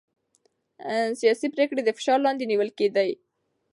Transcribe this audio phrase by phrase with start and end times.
[1.19, 3.09] سياسي پرېکړې د فشار لاندې نيول کېدې.